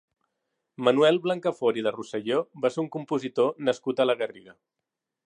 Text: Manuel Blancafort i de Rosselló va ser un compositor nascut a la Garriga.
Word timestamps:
Manuel 0.87 1.19
Blancafort 1.25 1.79
i 1.81 1.85
de 1.87 1.93
Rosselló 1.97 2.39
va 2.65 2.71
ser 2.77 2.81
un 2.87 2.89
compositor 2.97 3.53
nascut 3.69 4.03
a 4.05 4.09
la 4.09 4.17
Garriga. 4.23 4.57